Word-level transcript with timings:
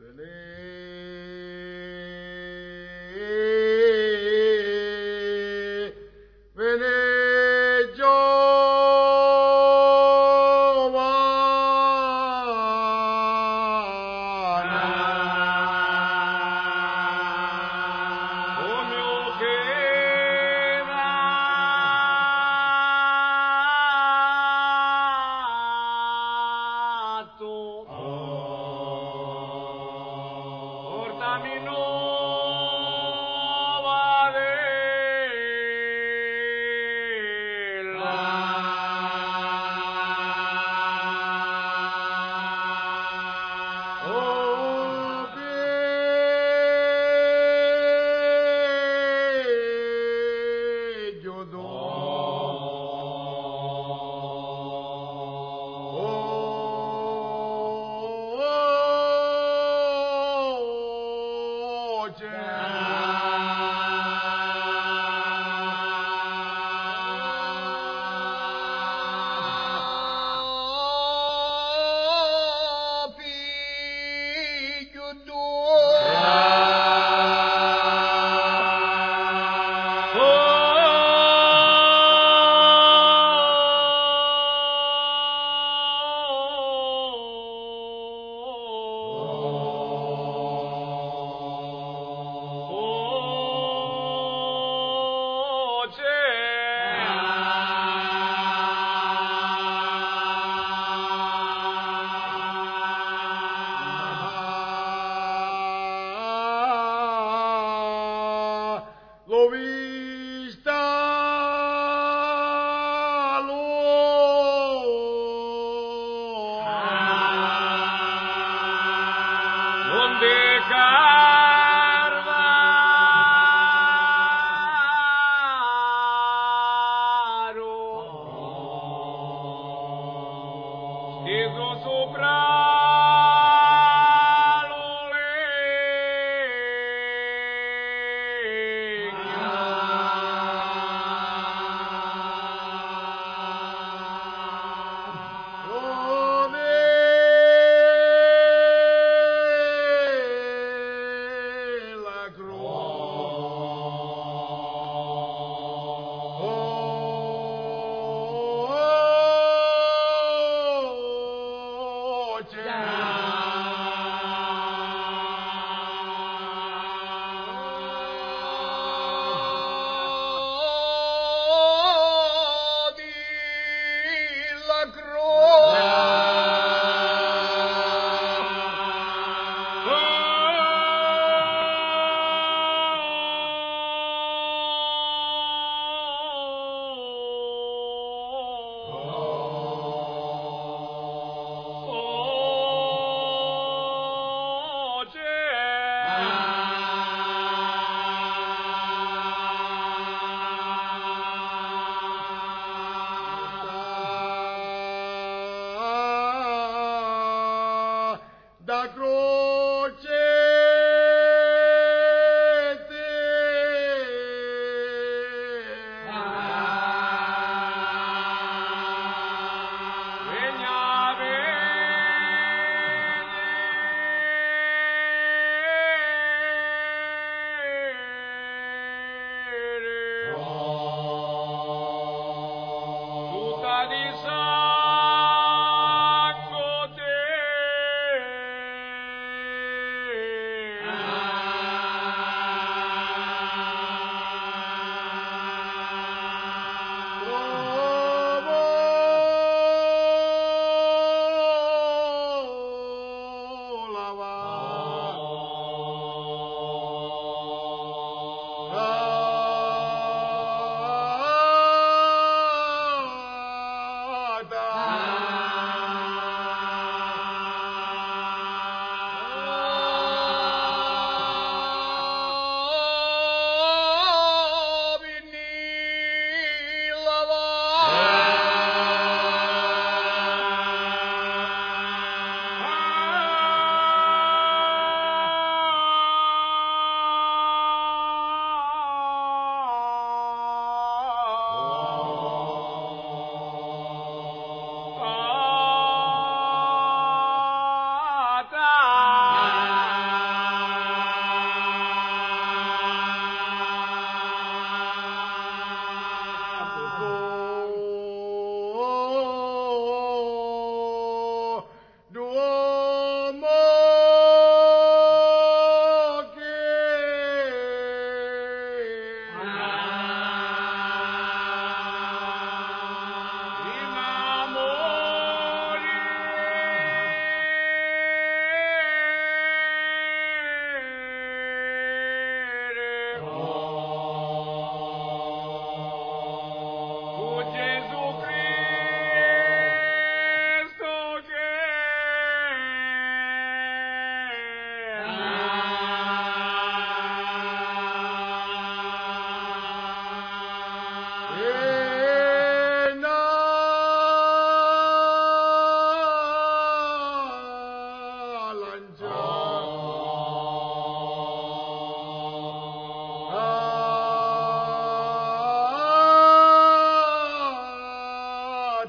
Vene, 0.00 0.24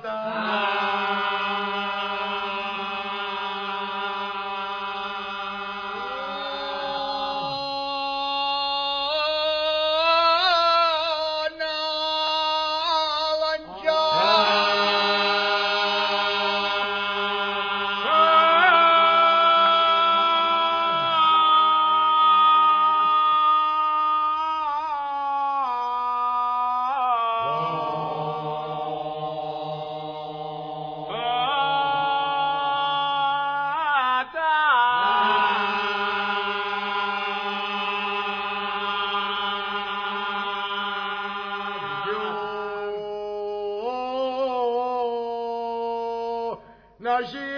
Maranatha. 0.03 0.50
partager 47.21 47.50